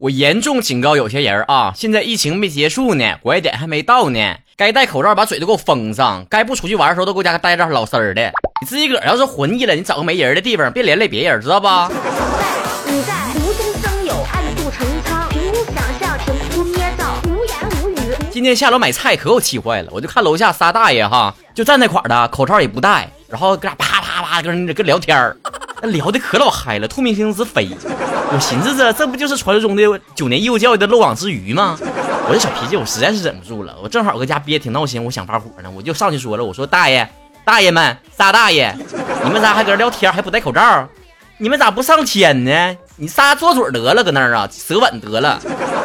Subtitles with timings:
[0.00, 8.30] 我严重警告有些人啊，现在疫情没结束呢，拐点还没到呢，该戴口罩把嘴都给我封上，该不出去玩的时候都给我家待着老实儿的。
[8.60, 11.90] 你自己个儿要是混腻了，你找个没人的地方，别连累别人，知道吧？
[12.86, 18.14] 你在无中生有，暗度陈仓，凭空想象，凭空捏造，无言无语。
[18.30, 27.68] 今天下楼买菜可给我气坏了，我就看楼下仨大爷哈，就站那块儿的，口罩也不戴，然后搁那啪啪啪跟人跟聊天儿，那那聊的可老嗨了，吐明星直飞。
[28.30, 31.78] 我寻思着，这不就是传说中的九年义务教育的漏网之鱼吗？
[32.28, 37.08] 我这小脾气我实在是忍不住了，我正好搁家憋挺闹心，我想发火呢，我就上去说了，我说大爷，
[37.44, 38.74] 大爷们，仨大爷，
[39.24, 40.86] 你们仨还搁这聊天，还不戴口罩，
[41.38, 42.76] 你们咋不上天呢？
[42.96, 45.40] 你仨坐嘴得了，搁那儿啊，舌吻得了。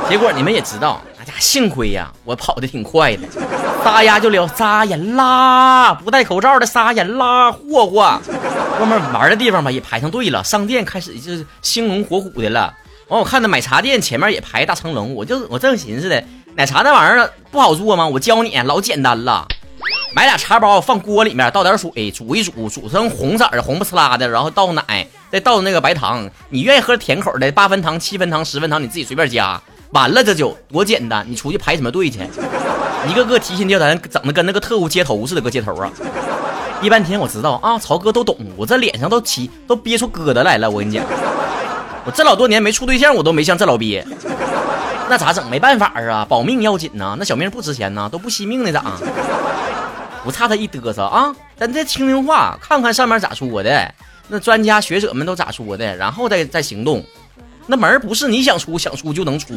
[0.10, 1.02] 结果你们也知道，
[1.40, 3.28] 幸亏呀，我跑的挺快的，
[3.84, 8.20] 撒丫就聊仨人啦，不戴口罩的撒人啦，霍霍。
[8.80, 12.74] 外面玩的地方吧也排上队了，商店开始就是兴龙活虎的了。
[13.08, 16.24] 完，我看那奶茶店前面也排大长龙，我就我正寻思的，
[16.56, 18.08] 奶茶那玩意儿不好做吗？
[18.08, 19.46] 我教你，老简单了，
[20.16, 29.62] 买俩茶包放锅里面，倒点水煮一煮，煮成红色的红不呲啦的，然后倒奶，再倒那个白糖，你愿意喝甜口的，八分糖、七分糖、十分糖，你自己随便加。
[29.94, 32.20] 完了这就多简单，你出去排什么队去？
[33.08, 35.92] 一个个提心吊胆，整的跟那个特务接头似的，搁接头啊。
[36.82, 40.70] 一半天我知道啊，曹哥都懂，我这脸上都起都憋出疙瘩来了。
[40.70, 41.04] 我跟你讲，
[42.06, 44.06] 我这老多年没处对象，我都没像这老憋。
[45.10, 45.48] 那咋整？
[45.50, 47.16] 没办法啊，保命要紧呐。
[47.20, 48.84] 那小命不值钱呐，都不惜命的咋？
[50.24, 53.94] 不差他一嘚瑟啊，咱再听听话，看看上面咋说的，
[54.30, 57.04] 那专家学者们都咋说的，然后再再行动。
[57.68, 59.54] 那门不是你想出想出就能出。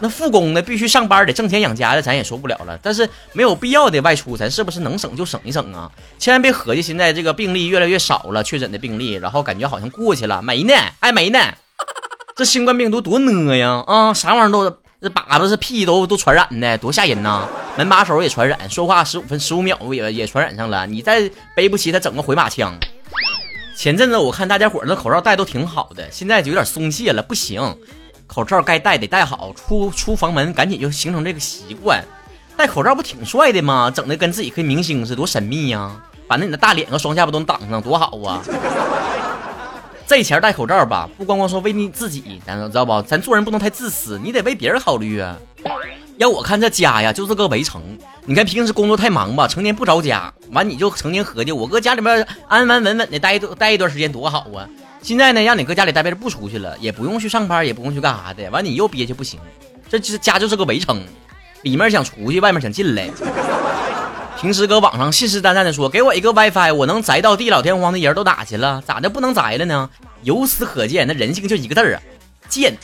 [0.00, 2.78] 那复工的必须上班得挣钱养家的，咱也说不了了。
[2.82, 5.90] 但是没有必要的外出，咱是不是能省就省一省啊？
[6.18, 11.38] 千万别合计现在这个病例越来越少了，确诊的病例，然后感觉好像过去了，没呢，还没呢。
[12.36, 14.68] 这新冠病毒多呢呀啊，啥玩意儿都
[15.00, 17.46] 这粑粑是屁都都传染的，多吓人呐！
[17.76, 20.86] 门把手也传染，说话十五分十五秒也也传染上了。
[20.86, 22.76] 你再背不起他整个回马枪。
[23.74, 27.76] 前阵子我看大家伙那口罩戴都挺好的，现在就有点松懈了，不行。
[28.26, 32.02] 口罩该戴得戴好，出出房门赶紧就形成这个习惯。
[32.56, 33.90] 戴口罩不挺帅的吗？
[33.94, 36.00] 整的跟自己跟明星似的，多神秘呀！
[36.26, 38.40] 把那你的大脸和双下巴都能挡上，多好啊！
[40.06, 43.02] 这前戴口罩吧，不光光说为你自己，咱知道不？
[43.02, 45.36] 咱做人不能太自私，你得为别人考虑啊。
[46.16, 47.82] 要我看这家呀，就是个围城。
[48.24, 54.68] 你看平时工作太忙吧，成天不着家，完你就成天合计，我搁家里面安安稳稳的待待一段时间多好啊。
[55.02, 59.40] 现在呢，让你搁家里待着不出去了，也不用去上班，也不用去干啥的，完你又憋屈不行，
[59.88, 61.02] 这就是家就是个围城，
[61.62, 63.10] 里面想出去，外面想进来。
[64.40, 68.82] 平时搁网上信誓旦旦的说，给我一个 WiFi，我能宅到地老天荒的人都哪去了？
[68.86, 69.90] 咋的不能宅了呢？
[70.22, 72.02] 由此可见，那人性就一个字儿啊，
[72.48, 72.74] 贱。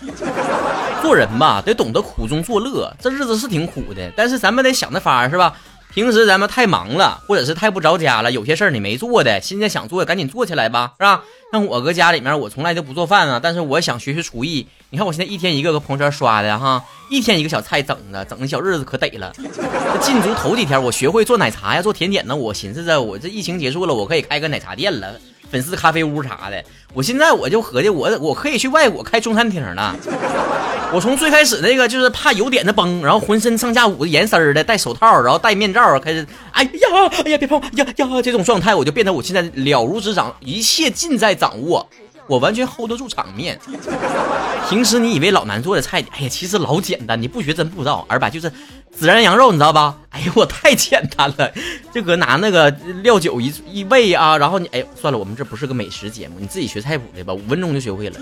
[1.02, 5.54] 做人吧，得懂得苦中作乐，这日子是挺苦的，但是咱们得想着法儿是吧？
[5.92, 11.24] 平时咱们太忙了，或者是太不着家了，有些事儿你没做的，现在想做，赶紧做起来吧，是吧？
[11.50, 14.68] 像我搁家里面，我从来都不做饭啊，但是我想学学厨艺。
[14.90, 19.32] 你看我现在一天一个个朋友圈刷的哈，一天一个小菜整的，整的小日子可得了。
[19.36, 22.36] 这进足头几天，我学会做奶茶呀，做甜点呢。
[22.36, 25.20] 我寻思着，我这疫情结束了，我可以开个奶茶店了。
[25.50, 26.62] 粉丝咖啡屋啥的，
[26.94, 29.96] 我现在我就合计，我我可以去外国开中餐厅了。
[30.92, 36.70] 我从最开始那个就是怕油点子崩，然后浑身上下捂的严丝儿的，戴手套，然后戴面罩，开始哎呀
[37.24, 41.88] 哎呀别碰呀呀这种状态，我就变得我现在了如指掌，一切尽在掌握，
[42.30, 43.58] 我完全 hold 得住场面。
[44.68, 48.06] 平时你以为老难做的菜，哎呀其实老简单，你不学真不知道。
[48.08, 48.50] 二百就是。
[48.98, 49.96] 孜然羊肉，你知道吧？
[50.10, 51.50] 哎呦，我太简单了，
[51.94, 52.68] 就搁拿那个
[53.02, 58.18] 料酒一一喂啊，然后你哎，算了，我们这不是个美食节目，你自己学菜谱的吧，五分钟就学会了。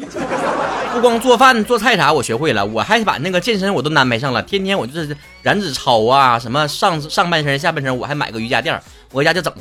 [0.93, 8.81] 不光做饭做菜啥我学会了，我还把那个健身我都安排上了，天天我就是燃脂操啊，什么上上半身下半身，我还买个瑜伽垫，
[9.11, 9.53] 我家就整。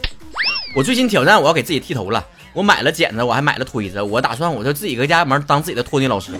[0.75, 6.39] 我最近挑战我要给自己剃头了，我买了剪子，我还买了推子，我打算我就自己搁家门当自己的托尼老师了。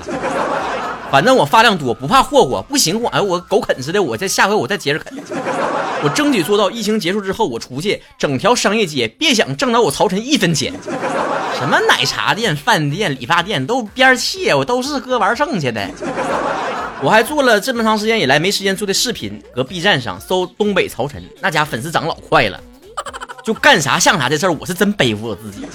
[1.11, 5.17] 反正我发量多，不怕霍霍，不行我哎我狗啃似的，我再下回我再接着啃，
[6.03, 10.73] 我争取做到疫情结束之后，我出去整条商业街，别想挣到我曹晨一分钱。
[11.57, 15.89] 什么奶茶店、饭店、理发店都边儿切，我都是哥玩剩下的。
[17.01, 22.59] 我还做了这么长时间以来没时间做的视频，搁 B 站上搜东北曹晨，那家粉丝涨老快了，
[23.47, 25.65] 就干啥像啥这事儿，我是真背负我自己。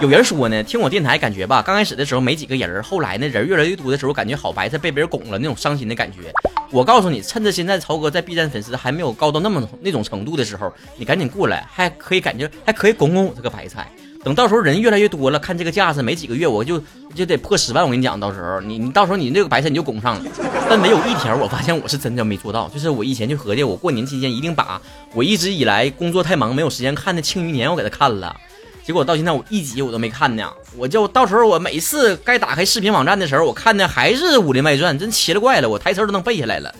[0.00, 6.32] 有人说呢，听我电台感觉吧，刚开始的时候没几个人，后来呢人越来越多的时候，感觉好白菜被别人拱了那种伤心的感觉。
[6.70, 13.90] 我告诉你，趁着现在曹哥在 B 站粉丝还没有高到那么那种程度的时候，你赶紧过来，还可以感觉还可以拱拱我这个白菜。
[14.22, 16.82] 等到时候人越来越多了，看这个架势，没几个月我就
[17.14, 17.82] 就得破十万。
[17.82, 20.30] 我跟你讲，到时候你你到时候你这个白菜你就拱上了。
[20.68, 22.68] 但没有一条，我发现我是真的没做到。
[22.68, 24.80] 就是我以前就合计，我过年期间一定把
[25.14, 28.36] 我一直以来工作太忙没有时间看的《庆余年》我给他看了。
[28.84, 30.50] 结果到现在我一集我都没看呢。
[30.76, 36.74] 我就到时候我每次该打开视频网站的时候，我看的还是《武林外传》，真奇了怪了，我台词都能背下来了。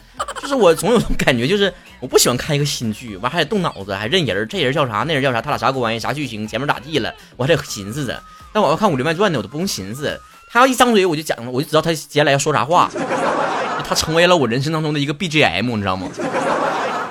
[0.50, 8.20] 是我总有种感觉，就是我不喜欢看一个新剧，完还得动脑子，还认人，这人叫啥，那人叫啥，他俩啥关系，啥剧情，前面咋地了，我还得寻思着。
[8.52, 10.20] 但我要看《武林外传》呢，我都不用寻思，
[10.50, 12.91] 他要一张嘴我就讲，我就知道他接下来要说啥话。
[13.87, 16.08] 他成为了我人生当中的一个 BGM，你知道吗？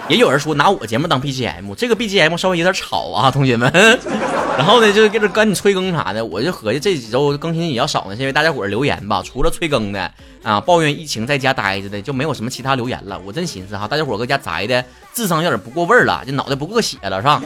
[0.09, 3.71] 也有人说拿我节目当 BGM，这个 BGM 稍微有点吵啊，同学们。
[4.57, 10.11] 然后呢，就给这赶紧催更啥的，我就合计这几周更新也要少呢，是因为大家伙留言吧，除了催更的
[10.41, 13.21] 啊，抱怨疫情在家待着的，就没有什么其他留言了。
[13.23, 14.83] 我真寻思哈，大家伙搁家宅的，
[15.13, 17.41] 智商有点不过味儿了，就脑袋不过血了，是吧？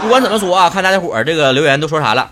[0.00, 2.30] 不管怎么说啊，看大家伙这个留言都说啥了。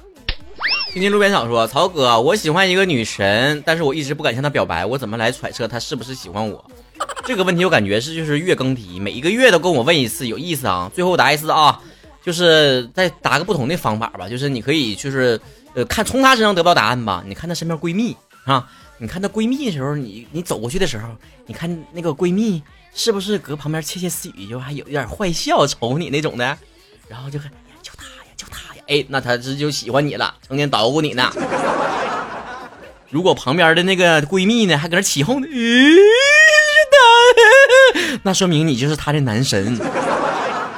[0.92, 6.64] 听听路边草说，曹哥，我喜欢一个女神，但是我一直不敢向她表白，我怎么来揣测她是不是喜欢我？
[7.26, 10.88] 这个问题我感觉是就是月更题，每一个月都跟我问一次，有意思啊。
[10.94, 11.80] 最后答一次啊，
[12.22, 15.40] 就是再答个不同的方法吧，就是你可以就是
[15.74, 17.24] 呃看从她身上得不到答案吧。
[17.26, 21.08] 你看她身边闺蜜啊，你看她闺蜜的时候，你你走过去的时候，
[21.46, 22.62] 你看那个闺蜜
[22.94, 26.56] 是不是搁旁边窃窃私语，就还有一点坏笑瞅你那种的，
[27.08, 27.50] 然后就看
[27.82, 31.28] 就她呀就她呀，哎，那她这就喜欢你了，成天捣鼓你呢。
[33.10, 35.96] 如果旁边的那个闺蜜呢还搁那起哄呢，咦？
[38.22, 39.78] 那说明你就是他的男神。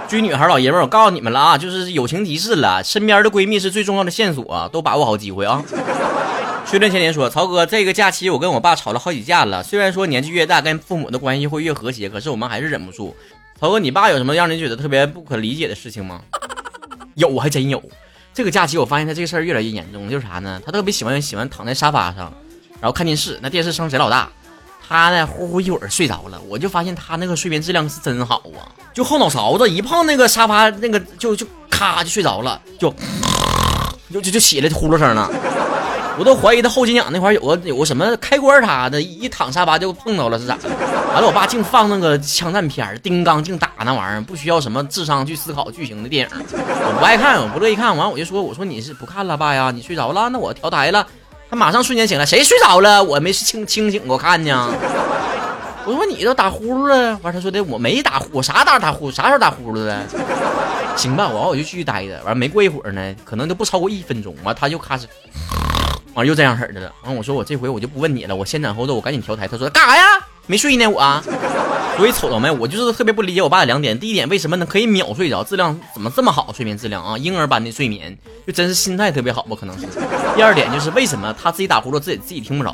[0.08, 5.62] 追女孩老爷们，我告诉你们了啊，就是友情提示了，身边的闺蜜是最重要的线索，都把握好机会啊。
[6.64, 9.62] 修炼千年说，曹哥，这个假期我跟我爸吵了好几架了。
[9.62, 13.14] 虽然说年纪越大，跟父母的关系会越和谐，可是我们还是忍不住。
[13.60, 16.22] 曹哥，你爸有什么让你觉得特别不可理解的事情吗？
[17.14, 17.82] 有，还真有。
[18.32, 20.60] 这个假期我发现他这个事儿越来越严重，就是啥呢？
[20.64, 22.32] 他特别喜欢喜欢躺在沙发上，
[22.80, 24.30] 然后看电视，那电视声贼老大。
[24.88, 28.72] 他呢，呼呼一会儿睡着了，我就发现他那个睡眠质量是真好啊！
[28.94, 32.90] 就后脑勺子一碰那个沙发，那个就就咔就睡着了，就
[34.10, 35.30] 就就就起来呼噜声了。
[36.18, 40.68] 我都怀疑他后颈仰那块有个有个什么开关啥的，一躺沙发就碰到了是咋的？
[41.12, 47.96] 完了，我爸净放那个枪战片叮当净打那玩意儿，不需要什么智商去思考剧情的电影，我不爱看，我不乐意看。
[47.96, 51.06] 完我就说，我说你是不看了，爸呀，你睡着了，那我调台了。
[51.50, 53.02] 他马上瞬间醒来，谁睡着了？
[53.02, 54.68] 我没清清醒过看呢。
[55.86, 57.18] 我说你都打呼噜了。
[57.22, 59.98] 完他说的我没打呼，我啥打打呼，啥时候打呼噜的？
[60.94, 62.20] 行吧，完我就继续待着。
[62.24, 65.06] 完没过一会儿呢，可能都不超过一分钟，完他就开始，
[66.12, 66.92] 完又这样式的了。
[67.04, 69.48] 完我说我这回我就不问你了，我先斩后奏，我赶紧调台。
[69.48, 70.02] 他说干啥呀？
[70.46, 71.00] 没睡呢我。
[71.98, 73.98] 所以瞅着没，我就是特别不理解我爸的两点。
[73.98, 76.52] 第一点，为什么能可以秒睡着，质量怎么这么好？
[76.56, 78.16] 睡眠质量啊，婴儿般的睡眠，
[78.46, 79.56] 就真是心态特别好吧？
[79.58, 79.84] 可能是。
[80.36, 82.72] 第二点就是为什么他自己打呼噜自己自己听不着？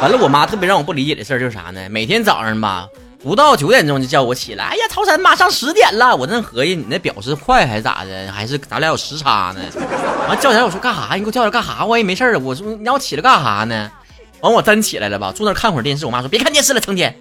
[0.00, 1.88] 完了，我妈特别让我不理解的事儿就是啥呢？
[1.90, 2.86] 每天早上吧，
[3.20, 4.66] 不到九点钟就叫我起来。
[4.66, 6.14] 哎呀，超神，马上十点了。
[6.14, 8.30] 我正合计你那表是快还是咋的？
[8.30, 9.60] 还是咱俩有时差呢？
[10.28, 11.16] 完叫起来我说干啥？
[11.16, 11.84] 你给我叫起来干啥？
[11.84, 12.40] 我也没事儿啊。
[12.40, 13.90] 我说你让我起来干啥呢？
[14.40, 16.06] 完我真起来了吧，坐那看会儿电视。
[16.06, 17.12] 我妈说别看电视了，成天。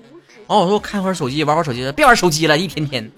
[0.48, 3.12] 完，我说我看会儿手机，玩会儿手机，别玩手机了，一天天。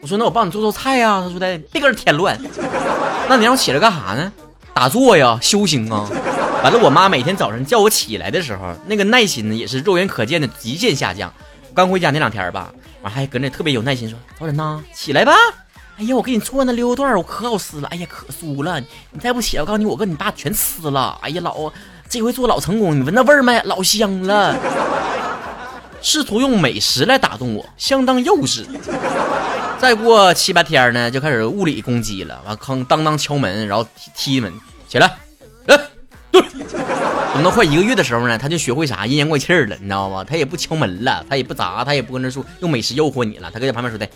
[0.00, 1.20] 我说那我帮你做做菜呀。
[1.22, 2.38] 他说的别搁这添乱。
[3.28, 4.32] 那你让我起来干啥呢？
[4.72, 6.08] 打坐呀，修行啊。
[6.62, 11.32] 完了，我妈每天早上叫我起来的时候，那个耐心呢也是肉眼可见的极限下降。
[11.74, 12.72] 刚回家那两天吧，
[13.02, 15.32] 完还搁那特别有耐心说：“早晨呐，起来吧。
[15.98, 17.88] 哎呀，我给你做那溜段，我可好吃了。
[17.88, 18.80] 哎呀，可酥了。
[19.10, 21.18] 你再不起来，我告诉你，我跟你爸全吃了。
[21.20, 21.70] 哎呀，老
[22.08, 23.60] 这回做老成功，你闻那味儿没？
[23.64, 24.56] 老香了。”
[26.06, 28.64] 试图用美食来打动我，相当幼稚。
[29.76, 32.40] 再过七八天呢，就开始物理攻击了。
[32.46, 34.52] 完，坑当当敲门，然后踢踢门，
[34.88, 35.16] 起来，
[35.66, 35.76] 哎，
[36.30, 36.40] 对。
[37.34, 40.22] 等到快一个月的时候呢，他就学会啥阴阳怪气儿了，你知道吗？
[40.22, 43.50] 他也不敲门了，他也不砸，他也不跟那说用美食诱惑你了。
[43.52, 44.08] 他搁在旁边说的。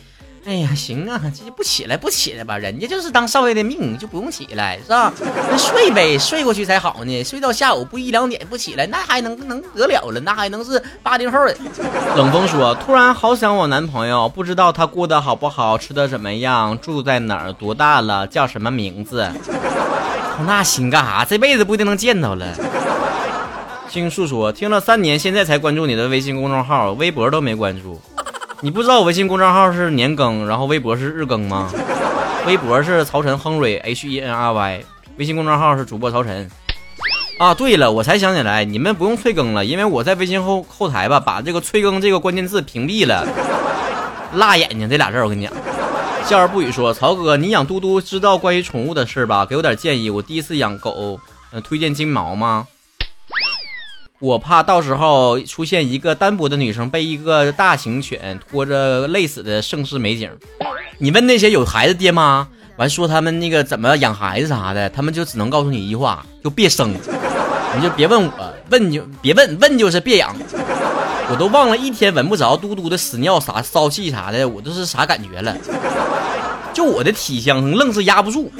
[0.50, 2.58] 哎呀，行啊，这不起来不起来吧？
[2.58, 5.12] 人家就是当少爷的命，就不用起来是吧？
[5.48, 7.22] 那睡呗，睡过去才好呢。
[7.22, 10.18] 睡到下午不一两点不起来，那还能能得了了？
[10.18, 11.38] 那还能是八零后？
[12.16, 19.30] 冷风说：“突然好想我男朋友，不知道他过得好不好，吃的怎么样，住在哪儿，多大了，叫什么名字？”
[20.44, 21.24] 那行干啥？
[21.24, 22.44] 这辈子不一定能见到了。
[23.88, 28.00] 青树说：“听了三年，现在才关注你的微信公众号，微博都没关注。”
[28.62, 31.72] 你不知道我微信公众号是年更，然后微博是日更吗？
[32.46, 34.84] 微博是曹晨亨瑞 H E N R Y，
[35.16, 36.50] 微信公众号是主播曹晨。
[37.38, 43.26] 啊，对了，我才想起来，你们不用催更了，因为我在微信后后台吧，把这个催更这个关键字屏蔽了。
[44.34, 45.54] 辣眼睛这俩字，我跟你讲，
[46.26, 49.46] 笑而不语说：“曹哥，你养嘟嘟知道关于宠物的事吧？
[49.46, 50.10] 给我点建议。
[50.10, 51.18] 我第一次养狗，
[51.50, 52.66] 呃，推荐金毛吗？
[54.20, 60.30] 我怕到时候出现一个单薄的女生被一个大型犬拖着累死的盛世美景。
[60.98, 62.46] 你问那些有孩子爹妈，
[62.76, 66.92] 完说他们那个怎么养孩子啥的，他们就只能告诉你一句话：就别生。
[67.74, 70.36] 你就别问我，问就别问，问就是别养。
[71.30, 75.56] 我都忘了一天闻不着嘟嘟的屎尿啥骚气啥的，我都是啥感觉了。
[76.74, 78.52] 就我的体香愣是压不住，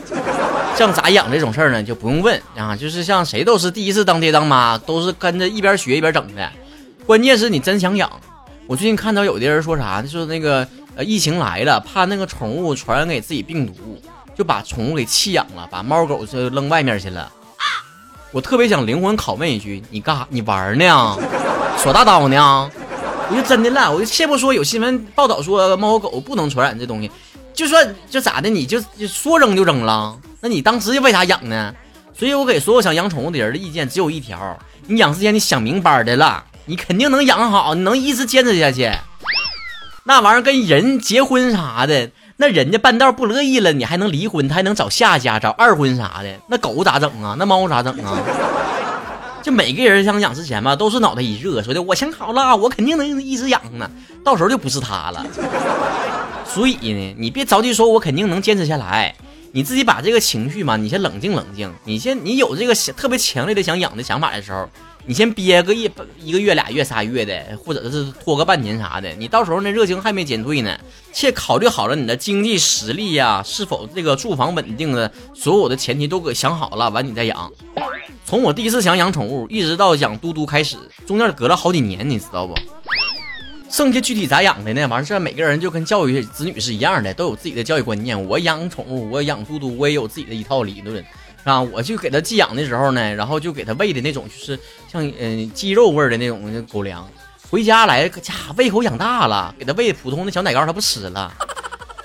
[0.77, 6.50] 像咋养这种事儿呢，就不用问啊，就是像谁都是第一次当爹当妈，都是跟着一边学一边整的。
[7.05, 8.11] 关键是你真想养。
[8.67, 14.00] 我最近看到有的人说啥，就是那个呃疫情来了，怕那个宠物传染给自己病毒，
[14.35, 17.31] 就把宠物给弃养了，把猫狗就扔外面去了。
[18.33, 20.27] 我特别想灵魂拷问一句，你干啥？
[20.31, 21.19] 你玩呢？
[21.77, 22.71] 耍大刀呢？
[23.29, 27.11] 我就真的了，我就切不说有新闻报道说猫狗不能传染这东西。
[27.61, 30.17] 就说就咋的，你就说扔就扔了？
[30.40, 31.75] 那你当时为啥养呢？
[32.19, 38.90] 所以我给所有想养宠物的人的意见只有一条：你养之前你想明白的了，你肯定能养好，你能一直坚持下去。
[40.05, 46.35] 那玩意儿跟人结婚啥的，那人家半道不乐意了，你还能离婚，他还能找下家找二婚啥的。
[46.49, 47.37] 那狗咋整啊？
[47.38, 48.17] 那猫咋整啊？
[49.43, 53.90] 就每个人想养之前吧，都是脑袋一热，说的我想好了，我肯定能一直养呢。
[54.25, 55.26] 到时候就不是他了。
[56.52, 59.14] 所以呢，你别着急说，我肯定能坚持下来。
[59.52, 61.73] 你自己把这个情绪嘛，你先冷静冷静。
[61.85, 64.69] 你先，你有这个特别强烈的想养的想法的时候，
[65.07, 65.90] 你先憋个一
[66.23, 69.12] 一个月、俩月、仨月的，或者是拖个半年啥的。
[69.19, 70.78] 你到时候那热情还没减退呢，
[71.12, 77.50] 且考虑好了你的经济实力呀，是否这个住房稳定的，所有的前提都给想好了，完你再养。
[78.25, 80.76] 从我第一次想养宠物，一直到养嘟嘟开始，
[81.07, 82.54] 中间隔了好几年，你知道不？
[83.71, 84.87] 剩下具体咋养的呢？
[84.89, 88.21] 完事儿每个人就跟教育子女是一样的，都有自己的教育观念。
[88.27, 91.05] 我养宠物，我养嘟嘟，我也有自己的一套理论
[91.45, 91.61] 啊。
[91.61, 94.59] 我就给它寄养的时候呢，然后就给它喂的那种，就是
[94.93, 97.09] 像嗯鸡肉味的那种狗粮。
[97.49, 101.33] 回家来，家胃口养大了，给它喂普通的小奶糕，它不吃了。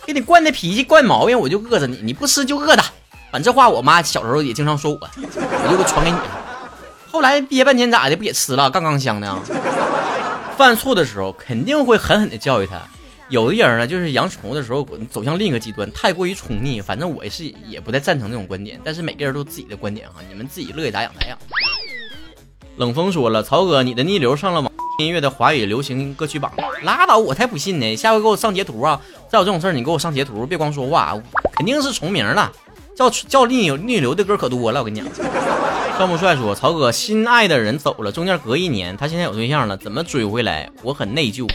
[0.05, 2.84] 给你惯的脾气惯毛病，我就饿着你，你不吃就饿它。
[3.31, 6.41] 反正这话我妈小时候也经常说我，我就传给你了。
[7.12, 8.69] 后来憋半天咋的，不也吃了？
[8.69, 9.36] 杠杠香的。
[10.57, 12.81] 犯错的时候肯定会狠狠的教育他。
[13.29, 16.81] 有的人呢，就是养宠物的时候走向另一个极端，太过于宠溺。
[16.81, 18.79] 反正我是也不太赞成这种观点。
[18.83, 21.38] 但是每个人都自己的观点哈，你们自己乐意咋养咋养。
[22.77, 27.95] 冷风说了，曹哥，你的逆流上了网音乐的华语流行歌曲榜，拉倒，我才不信呢。
[27.95, 29.01] 下回给我上截图啊！
[29.27, 31.19] 再有这种事儿，你给我上截图，别光说话，
[31.57, 32.51] 肯定是重名了。
[32.95, 35.07] 叫叫逆流逆流的歌可多了，我跟你讲。
[35.97, 40.69] 赵木帅说：“曹哥，心爱的人走了，中间隔一年，他现在有对象了，怎么追回来？
[40.83, 41.49] 我很内疚。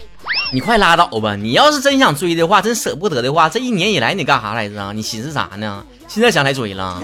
[0.51, 1.37] 你快拉倒吧！
[1.37, 4.93] 你要是真想追的话，真舍不得的话，这一年以来你干啥来着？
[4.95, 5.85] 你寻思啥呢？
[6.09, 7.03] 现在想来追了，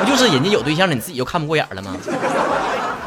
[0.00, 1.96] 不就是人家有对象了，你自己就看不过眼了吗？”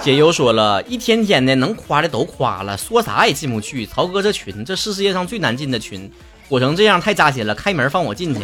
[0.03, 3.85] 解忧说了一天天的，能夸的都夸了，说啥也进不去。
[3.85, 6.11] 曹哥这群，这是世界上最难进的群，
[6.49, 8.41] 火成这样太扎心了，开门放我进去。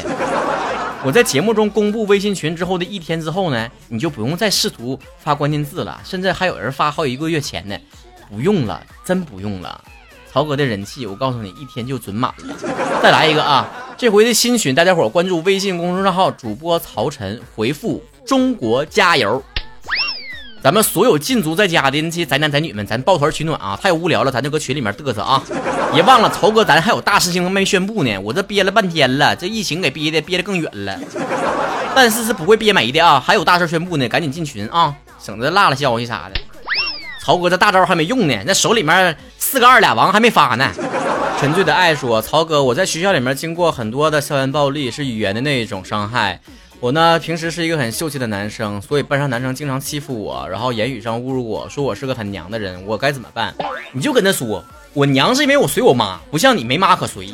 [1.05, 7.79] 我在节目中公布微信群之后的一天之后呢，你就不用再试图发关键字了，甚至还有人发好几个月前的，
[8.29, 9.81] 不用了，真不用了。
[10.29, 12.55] 曹哥的人气，我告诉你，一天就准满了。
[13.01, 19.41] 再来一个啊，这回的新群，大家伙关注微信公众账号主播曹晨，回复中国加油。
[20.67, 23.79] 咱们所有禁足在家的那些宅男宅女们，咱抱团取暖啊！
[23.81, 25.41] 太无聊了，咱就搁群里面嘚瑟啊！
[25.93, 28.17] 别忘了，曹哥，咱还有大事情没宣布呢。
[28.17, 30.99] 我这憋了半天了，这疫情给憋的憋得更远了，
[31.95, 33.17] 但是是不会憋没的啊！
[33.17, 34.93] 还有大事宣布呢，赶紧进群啊，
[35.23, 36.41] 省得落了消息啥的。
[37.23, 40.69] 曹哥这大招还没用呢，那手里面四个二俩王还没发呢。
[41.39, 46.41] 纯粹的爱说，曹哥，我在学校里面经过很多的校园暴力，是语言的那一种伤害。
[46.79, 53.51] 我呢，平时是一个很秀气的男生，所以班上男生经常欺负我，然后言语上侮辱我，说我是个很娘的人，我该怎么办？
[53.91, 57.33] 你就跟他说，我娘是因为我随我妈，不像你没妈可随，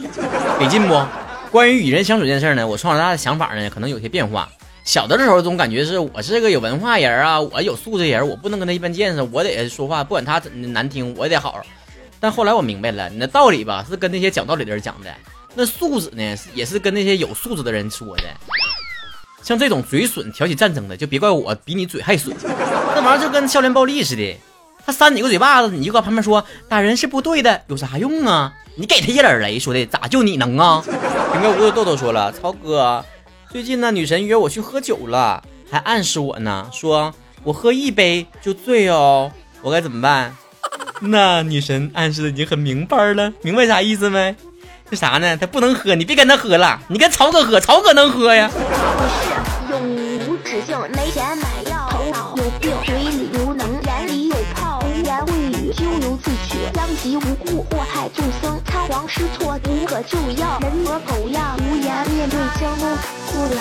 [0.58, 1.06] 给劲不？
[1.52, 4.50] 关于与人相处这件事呢，我从小到大的想法呢，可能有些变化。
[4.86, 11.62] 小的时候总感觉是我是个有文化人啊，我有素质人，我不能跟他一般见识，我得说话，不管他怎难听，我也得好。
[12.20, 15.14] 但后来我明白了，你的道理吧，是跟那些讲道理的人讲的，
[15.54, 18.24] 那素质呢，也是跟那些有素质的人说的。
[19.44, 22.36] 像这种嘴损挑起战争的，就别怪我比你嘴还损。
[22.96, 24.38] 那玩意儿就跟校园暴力似的，
[24.86, 28.54] 他扇你个嘴巴子，你就搁旁边说打人是不对的，有啥用啊？
[28.76, 30.84] 你给他一耳雷，说的咋就你能啊？
[31.34, 33.04] 平哥屋的豆豆说了，曹哥，
[33.52, 39.32] 最近呢女神约我去喝酒了，还暗示我呢，说我喝一杯就醉哦，
[39.62, 40.36] 我该怎么办？
[41.02, 44.36] 那女神暗示的已经很明白了，明白啥意思没？
[44.90, 45.36] 这啥呢？
[45.38, 48.50] 他不能喝，你别跟他喝了，你跟曹哥喝，曹哥能喝呀。
[50.66, 62.98] 没钱买药，头脑有病，嘴里无能，眼里有泡，无言未语，咎由自取，殃及无辜，祸害众生，仓皇失措，无可救药，人模狗样，无言面对江东，
[63.34, 63.60] 不了。